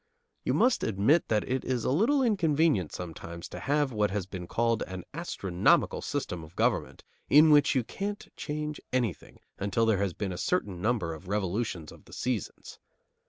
You 0.43 0.55
must 0.55 0.81
admit 0.83 1.27
that 1.27 1.47
it 1.47 1.63
is 1.63 1.85
a 1.85 1.91
little 1.91 2.23
inconvenient 2.23 2.91
sometimes 2.91 3.47
to 3.49 3.59
have 3.59 3.91
what 3.91 4.09
has 4.09 4.25
been 4.25 4.47
called 4.47 4.81
an 4.87 5.03
astronomical 5.13 6.01
system 6.01 6.43
of 6.43 6.55
government, 6.55 7.03
in 7.29 7.51
which 7.51 7.75
you 7.75 7.83
can't 7.83 8.27
change 8.35 8.81
anything 8.91 9.41
until 9.59 9.85
there 9.85 9.99
has 9.99 10.13
been 10.13 10.31
a 10.33 10.39
certain 10.39 10.81
number 10.81 11.13
of 11.13 11.27
revolutions 11.27 11.91
of 11.91 12.05
the 12.05 12.13
seasons. 12.13 12.79